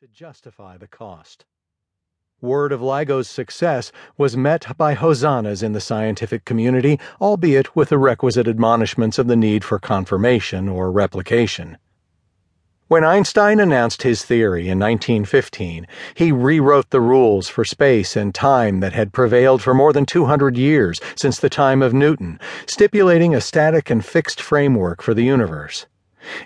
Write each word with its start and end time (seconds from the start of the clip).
to 0.00 0.06
justify 0.06 0.76
the 0.76 0.86
cost. 0.86 1.44
Word 2.40 2.70
of 2.70 2.80
LIGO's 2.80 3.28
success 3.28 3.90
was 4.16 4.36
met 4.36 4.76
by 4.76 4.94
hosannas 4.94 5.60
in 5.60 5.72
the 5.72 5.80
scientific 5.80 6.44
community, 6.44 7.00
albeit 7.20 7.74
with 7.74 7.88
the 7.88 7.98
requisite 7.98 8.46
admonishments 8.46 9.18
of 9.18 9.26
the 9.26 9.34
need 9.34 9.64
for 9.64 9.80
confirmation 9.80 10.68
or 10.68 10.92
replication. 10.92 11.78
When 12.86 13.02
Einstein 13.02 13.58
announced 13.58 14.02
his 14.02 14.24
theory 14.24 14.68
in 14.68 14.78
1915, 14.78 15.88
he 16.14 16.30
rewrote 16.30 16.90
the 16.90 17.00
rules 17.00 17.48
for 17.48 17.64
space 17.64 18.14
and 18.14 18.32
time 18.32 18.78
that 18.78 18.92
had 18.92 19.12
prevailed 19.12 19.62
for 19.62 19.74
more 19.74 19.92
than 19.92 20.06
200 20.06 20.56
years 20.56 21.00
since 21.16 21.40
the 21.40 21.50
time 21.50 21.82
of 21.82 21.92
Newton, 21.92 22.38
stipulating 22.66 23.34
a 23.34 23.40
static 23.40 23.90
and 23.90 24.04
fixed 24.04 24.40
framework 24.40 25.02
for 25.02 25.12
the 25.12 25.24
universe. 25.24 25.86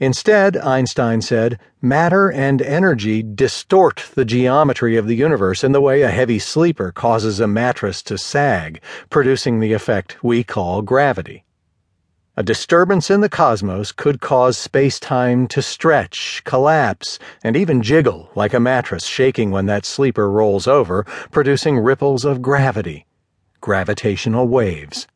Instead, 0.00 0.56
Einstein 0.56 1.20
said, 1.20 1.58
matter 1.80 2.30
and 2.30 2.60
energy 2.62 3.22
distort 3.22 4.10
the 4.14 4.24
geometry 4.24 4.96
of 4.96 5.06
the 5.06 5.16
universe 5.16 5.64
in 5.64 5.72
the 5.72 5.80
way 5.80 6.02
a 6.02 6.10
heavy 6.10 6.38
sleeper 6.38 6.92
causes 6.92 7.40
a 7.40 7.46
mattress 7.46 8.02
to 8.02 8.18
sag, 8.18 8.80
producing 9.08 9.60
the 9.60 9.72
effect 9.72 10.22
we 10.22 10.44
call 10.44 10.82
gravity. 10.82 11.44
A 12.36 12.42
disturbance 12.42 13.10
in 13.10 13.20
the 13.20 13.28
cosmos 13.28 13.92
could 13.92 14.20
cause 14.20 14.56
space-time 14.56 15.46
to 15.48 15.60
stretch, 15.60 16.42
collapse, 16.44 17.18
and 17.44 17.56
even 17.56 17.82
jiggle 17.82 18.30
like 18.34 18.54
a 18.54 18.60
mattress 18.60 19.04
shaking 19.04 19.50
when 19.50 19.66
that 19.66 19.84
sleeper 19.84 20.30
rolls 20.30 20.66
over, 20.66 21.04
producing 21.30 21.78
ripples 21.78 22.24
of 22.24 22.40
gravity, 22.40 23.06
gravitational 23.60 24.48
waves. 24.48 25.06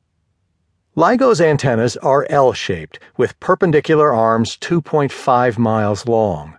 LIGO's 0.96 1.40
antennas 1.40 1.96
are 1.96 2.24
L-shaped, 2.30 3.00
with 3.16 3.40
perpendicular 3.40 4.14
arms 4.14 4.56
2.5 4.58 5.58
miles 5.58 6.06
long. 6.06 6.56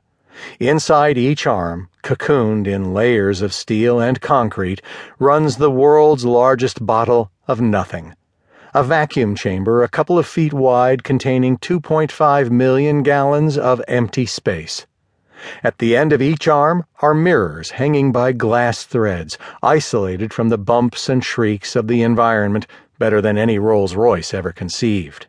Inside 0.60 1.18
each 1.18 1.48
arm, 1.48 1.88
cocooned 2.04 2.68
in 2.68 2.94
layers 2.94 3.42
of 3.42 3.54
steel 3.54 4.02
and 4.02 4.20
concrete, 4.20 4.82
runs 5.20 5.56
the 5.56 5.72
world's 5.72 6.26
largest 6.26 6.86
bottle 6.86 7.32
of 7.48 7.62
nothing 7.62 8.14
a 8.74 8.84
vacuum 8.84 9.36
chamber 9.36 9.84
a 9.84 9.88
couple 9.88 10.20
of 10.20 10.27
feet 10.27 10.52
wide 10.52 11.02
containing 11.02 11.58
2.5 11.60 12.49
million 12.49 13.04
gallons 13.04 13.58
of 13.58 13.82
empty 13.88 14.26
space. 14.26 14.86
At 15.64 15.77
the 15.77 15.96
end 15.96 16.12
of 16.12 16.22
each 16.22 16.49
arm 16.49 16.84
are 16.99 17.14
mirrors 17.14 17.72
hanging 17.72 18.12
by 18.12 18.34
glass 18.34 18.84
threads, 18.84 19.38
isolated 19.64 20.34
from 20.34 20.49
the 20.49 20.58
bumps 20.58 21.08
and 21.08 21.24
shrieks 21.24 21.77
of 21.77 21.88
the 21.88 22.02
environment 22.02 22.68
better 22.98 23.21
than 23.21 23.38
any 23.38 23.60
Rolls 23.60 23.93
Royce 23.96 24.34
ever 24.34 24.51
conceived. 24.51 25.27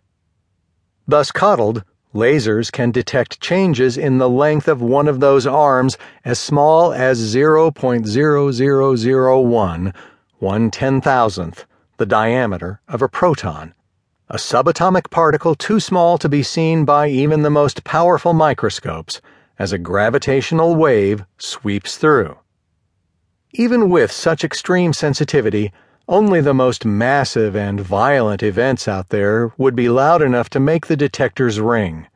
Thus 1.07 1.31
coddled, 1.33 1.85
lasers 2.15 2.73
can 2.73 2.91
detect 2.91 3.41
changes 3.41 3.99
in 3.99 4.19
the 4.19 4.29
length 4.29 4.69
of 4.69 4.81
one 4.81 5.09
of 5.09 5.21
those 5.21 5.47
arms 5.47 5.99
as 6.25 6.39
small 6.39 6.93
as 6.93 7.35
0.0001, 7.35 9.95
one 10.39 10.71
ten 10.71 11.01
thousandth 11.01 11.67
the 11.99 12.07
diameter 12.07 12.81
of 12.89 13.01
a 13.01 13.09
proton, 13.09 13.75
a 14.29 14.37
subatomic 14.37 15.11
particle 15.11 15.55
too 15.55 15.81
small 15.81 16.19
to 16.19 16.29
be 16.29 16.43
seen 16.43 16.85
by 16.85 17.09
even 17.09 17.43
the 17.43 17.51
most 17.51 17.85
powerful 17.85 18.35
microscopes 18.35 19.21
as 19.59 19.73
a 19.73 19.79
gravitational 19.79 20.75
wave 20.75 21.25
sweeps 21.39 21.97
through. 21.97 22.37
Even 23.53 23.89
with 23.89 24.13
such 24.13 24.45
extreme 24.45 24.93
sensitivity, 24.93 25.73
only 26.09 26.41
the 26.41 26.55
most 26.55 26.85
massive 26.85 27.57
and 27.57 27.81
violent 27.81 28.43
events 28.43 28.87
out 28.87 29.09
there 29.09 29.53
would 29.59 29.75
be 29.75 29.89
loud 29.89 30.23
enough 30.23 30.49
to 30.49 30.61
make 30.61 30.87
the 30.87 30.97
detectors 30.97 31.59
ring. 31.59 32.07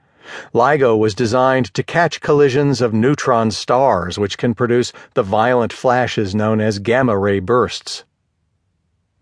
LIGO 0.55 0.97
was 0.97 1.13
designed 1.13 1.75
to 1.75 1.83
catch 1.83 2.21
collisions 2.21 2.81
of 2.81 2.95
neutron 2.95 3.51
stars, 3.51 4.17
which 4.17 4.39
can 4.39 4.55
produce 4.55 4.93
the 5.15 5.25
violent 5.25 5.73
flashes 5.73 6.37
known 6.37 6.61
as 6.61 6.79
gamma 6.79 7.19
ray 7.19 7.41
bursts. 7.41 8.05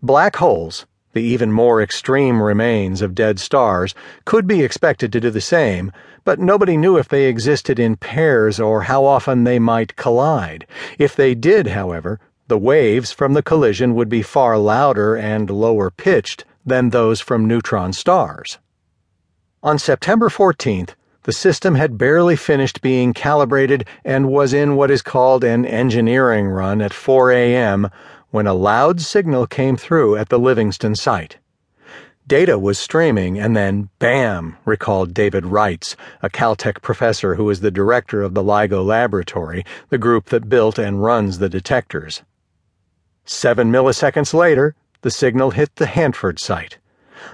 Black 0.03 0.35
holes, 0.35 0.85
the 1.13 1.23
even 1.23 1.51
more 1.51 1.81
extreme 1.81 2.39
remains 2.39 3.01
of 3.01 3.15
dead 3.15 3.39
stars, 3.39 3.95
could 4.23 4.45
be 4.45 4.61
expected 4.61 5.11
to 5.11 5.19
do 5.19 5.31
the 5.31 5.41
same, 5.41 5.91
but 6.23 6.37
nobody 6.37 6.77
knew 6.77 6.95
if 6.95 7.07
they 7.07 7.25
existed 7.25 7.79
in 7.79 7.95
pairs 7.95 8.59
or 8.59 8.83
how 8.83 9.03
often 9.03 9.45
they 9.45 9.57
might 9.57 9.95
collide. 9.95 10.67
If 10.99 11.15
they 11.15 11.33
did, 11.33 11.67
however, 11.67 12.19
the 12.49 12.57
waves 12.57 13.11
from 13.11 13.33
the 13.33 13.41
collision 13.41 13.95
would 13.95 14.09
be 14.09 14.21
far 14.21 14.57
louder 14.57 15.15
and 15.15 15.49
lower 15.49 15.89
pitched 15.89 16.43
than 16.65 16.89
those 16.89 17.21
from 17.21 17.47
neutron 17.47 17.93
stars. 17.93 18.59
On 19.63 19.79
September 19.79 20.29
14th, 20.29 20.95
the 21.23 21.31
system 21.31 21.75
had 21.75 21.97
barely 21.97 22.35
finished 22.35 22.81
being 22.81 23.13
calibrated 23.13 23.87
and 24.03 24.29
was 24.29 24.53
in 24.53 24.75
what 24.75 24.91
is 24.91 25.01
called 25.01 25.43
an 25.43 25.65
engineering 25.65 26.47
run 26.47 26.81
at 26.81 26.93
4 26.93 27.31
a.m 27.31 27.89
when 28.31 28.45
a 28.45 28.53
loud 28.53 29.01
signal 29.01 29.47
came 29.47 29.75
through 29.75 30.15
at 30.15 30.29
the 30.29 30.37
Livingston 30.37 30.95
site. 30.95 31.37
Data 32.27 32.59
was 32.59 32.77
streaming, 32.77 33.39
and 33.39 33.57
then 33.57 33.89
bam, 33.97 34.55
recalled 34.65 35.15
David 35.15 35.47
Reitze, 35.47 35.95
a 36.21 36.29
Caltech 36.29 36.79
professor 36.83 37.35
who 37.35 37.49
is 37.49 37.61
the 37.61 37.71
director 37.71 38.21
of 38.21 38.35
the 38.35 38.43
LIGO 38.43 38.85
laboratory, 38.85 39.65
the 39.89 39.97
group 39.97 40.25
that 40.25 40.47
built 40.47 40.77
and 40.77 41.01
runs 41.01 41.39
the 41.39 41.49
detectors. 41.49 42.21
Seven 43.31 43.71
milliseconds 43.71 44.33
later, 44.33 44.73
the 45.01 45.11
signal 45.11 45.51
hit 45.51 45.75
the 45.75 45.85
Hanford 45.85 46.39
site. 46.39 46.79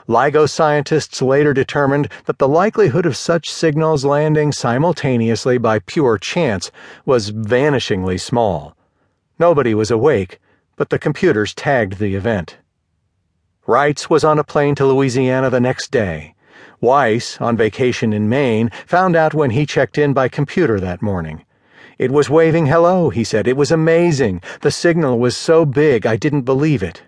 LIGO 0.09 0.45
scientists 0.45 1.21
later 1.21 1.53
determined 1.53 2.09
that 2.25 2.37
the 2.37 2.49
likelihood 2.49 3.05
of 3.05 3.15
such 3.15 3.49
signals 3.49 4.03
landing 4.03 4.51
simultaneously 4.51 5.57
by 5.57 5.79
pure 5.79 6.17
chance 6.17 6.69
was 7.05 7.31
vanishingly 7.31 8.19
small. 8.19 8.75
Nobody 9.39 9.73
was 9.73 9.89
awake, 9.89 10.41
but 10.75 10.89
the 10.89 10.99
computers 10.99 11.53
tagged 11.53 11.97
the 11.97 12.13
event. 12.13 12.57
Reitze 13.65 14.09
was 14.09 14.25
on 14.25 14.37
a 14.37 14.43
plane 14.43 14.75
to 14.75 14.85
Louisiana 14.85 15.49
the 15.49 15.61
next 15.61 15.91
day. 15.91 16.35
Weiss, 16.81 17.39
on 17.39 17.55
vacation 17.55 18.11
in 18.11 18.27
Maine, 18.27 18.69
found 18.85 19.15
out 19.15 19.33
when 19.33 19.51
he 19.51 19.65
checked 19.65 19.97
in 19.97 20.11
by 20.11 20.27
computer 20.27 20.77
that 20.81 21.01
morning. 21.01 21.45
It 21.97 22.11
was 22.11 22.29
waving 22.29 22.65
hello, 22.65 23.09
he 23.09 23.23
said. 23.23 23.47
It 23.47 23.57
was 23.57 23.71
amazing. 23.71 24.41
The 24.61 24.71
signal 24.71 25.17
was 25.17 25.37
so 25.37 25.65
big 25.65 26.05
I 26.05 26.15
didn't 26.15 26.41
believe 26.41 26.83
it. 26.83 27.03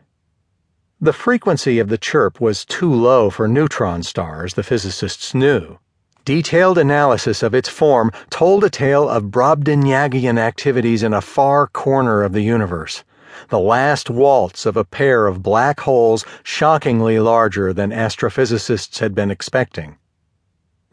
The 1.01 1.13
frequency 1.13 1.79
of 1.79 1.89
the 1.89 1.97
chirp 1.97 2.39
was 2.39 2.65
too 2.65 2.93
low 2.93 3.29
for 3.29 3.47
neutron 3.47 4.03
stars, 4.03 4.53
the 4.53 4.63
physicists 4.63 5.33
knew. 5.33 5.77
Detailed 6.25 6.77
analysis 6.77 7.43
of 7.43 7.53
its 7.53 7.69
form 7.69 8.11
told 8.29 8.63
a 8.63 8.69
tale 8.69 9.07
of 9.07 9.31
Brobdingnagian 9.31 10.37
activities 10.37 11.03
in 11.03 11.13
a 11.13 11.21
far 11.21 11.67
corner 11.67 12.23
of 12.23 12.33
the 12.33 12.41
universe 12.41 13.03
the 13.49 13.59
last 13.59 14.09
waltz 14.09 14.65
of 14.65 14.75
a 14.75 14.83
pair 14.83 15.27
of 15.27 15.43
black 15.43 15.81
holes 15.81 16.25
shockingly 16.43 17.19
larger 17.19 17.71
than 17.73 17.91
astrophysicists 17.91 18.99
had 18.99 19.13
been 19.13 19.31
expecting. 19.31 19.97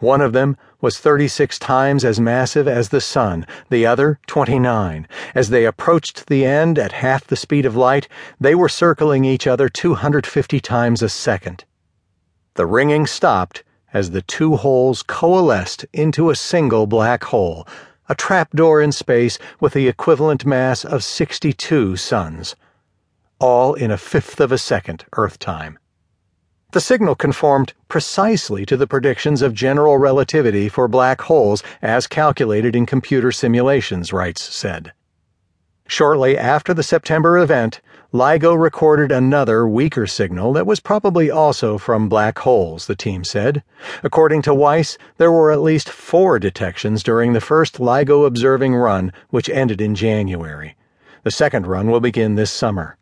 One 0.04 0.20
of 0.20 0.34
them 0.34 0.59
was 0.82 0.98
36 0.98 1.59
times 1.59 2.04
as 2.04 2.20
massive 2.20 2.69
as 2.69 2.91
the 2.91 3.00
Sun, 3.00 3.47
the 3.70 3.87
other 3.87 4.19
29. 4.26 5.09
As 5.34 5.48
they 5.48 5.65
approached 5.65 6.26
the 6.26 6.44
end 6.44 6.78
at 6.78 6.92
half 6.92 7.26
the 7.26 7.37
speed 7.37 7.65
of 7.65 7.75
light, 7.75 8.06
they 8.38 8.54
were 8.54 8.69
circling 8.69 9.25
each 9.25 9.47
other 9.47 9.70
250 9.70 10.60
times 10.60 11.00
a 11.00 11.09
second. 11.09 11.64
The 12.53 12.66
ringing 12.66 13.06
stopped 13.06 13.64
as 13.94 14.10
the 14.10 14.20
two 14.20 14.56
holes 14.56 15.03
coalesced 15.03 15.87
into 15.94 16.28
a 16.28 16.37
single 16.37 16.87
black 16.87 17.25
hole 17.25 17.66
a 18.06 18.14
trapdoor 18.14 18.82
in 18.82 18.93
space 18.93 19.38
with 19.59 19.72
the 19.72 19.88
equivalent 19.88 20.44
mass 20.44 20.84
of 20.84 21.03
62 21.03 21.97
suns, 21.97 22.54
all 23.38 23.72
in 23.72 23.91
a 23.91 23.97
fifth 23.97 24.38
of 24.38 24.53
a 24.53 24.59
second 24.59 25.06
Earth 25.16 25.38
time. 25.38 25.78
The 26.74 26.80
signal 26.80 27.14
conformed 27.14 27.72
precisely 27.88 28.66
to 28.66 28.76
the 28.76 28.88
predictions 28.88 29.42
of 29.42 29.54
general 29.54 29.96
relativity 29.96 30.68
for 30.68 30.88
black 30.88 31.20
holes 31.20 31.62
as 31.80 32.08
calculated 32.08 32.74
in 32.74 32.84
computer 32.84 33.30
simulations, 33.30 34.12
Reitze 34.12 34.42
said. 34.42 34.92
Shortly 35.87 36.37
after 36.37 36.75
the 36.75 36.82
September 36.82 37.38
event, 37.38 37.81
LIGO 38.12 38.60
recorded 38.60 39.12
another 39.12 39.69
weaker 39.69 40.08
signal 40.08 40.52
that 40.54 40.66
was 40.66 40.81
probably 40.81 41.31
also 41.31 41.78
from 41.78 42.08
black 42.08 42.40
holes, 42.40 42.88
the 42.88 42.96
team 42.96 43.22
said. 43.22 43.62
According 44.02 44.43
to 44.43 44.52
Weiss, 44.52 44.99
there 45.16 45.31
were 45.31 45.52
at 45.52 45.62
least 45.62 45.88
four 45.88 46.40
detections 46.40 47.04
during 47.04 47.34
the 47.34 47.40
first 47.40 47.78
LIGO 47.78 48.26
observing 48.26 48.75
run, 48.75 49.12
which 49.31 49.49
ended 49.49 49.81
in 49.81 49.94
January. 49.94 50.75
The 51.22 51.31
second 51.31 51.69
run 51.69 51.88
will 51.88 52.00
begin 52.00 52.34
this 52.34 52.50
summer. 52.50 52.96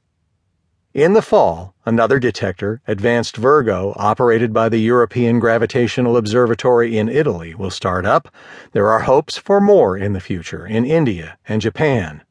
In 0.94 1.14
the 1.14 1.22
fall, 1.22 1.74
another 1.86 2.18
detector, 2.18 2.82
Advanced 2.86 3.38
Virgo, 3.38 3.94
operated 3.96 4.52
by 4.52 4.68
the 4.68 4.76
European 4.76 5.38
Gravitational 5.38 6.18
Observatory 6.18 6.98
in 6.98 7.08
Italy, 7.08 7.54
will 7.54 7.70
start 7.70 8.04
up. 8.04 8.28
There 8.72 8.90
are 8.90 9.00
hopes 9.00 9.38
for 9.38 9.58
more 9.58 9.96
in 9.96 10.12
the 10.12 10.20
future 10.20 10.66
in 10.66 10.84
India 10.84 11.38
and 11.48 11.62
Japan. 11.62 12.24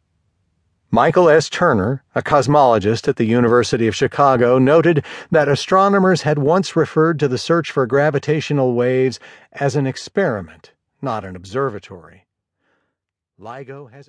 Michael 0.92 1.28
S. 1.28 1.50
Turner, 1.50 2.04
a 2.14 2.22
cosmologist 2.22 3.08
at 3.08 3.16
the 3.16 3.26
University 3.26 3.88
of 3.88 3.96
Chicago, 3.96 4.60
noted 4.60 5.04
that 5.32 5.50
astronomers 5.50 6.22
had 6.22 6.38
once 6.38 6.76
referred 6.76 7.18
to 7.18 7.28
the 7.28 7.40
search 7.40 7.72
for 7.72 7.88
gravitational 7.88 8.76
waves 8.76 9.20
as 9.54 9.76
an 9.76 9.88
experiment, 9.88 10.74
not 11.02 11.26
an 11.26 11.36
observatory. 11.36 12.28
LIGO 13.40 13.92
has 13.92 14.08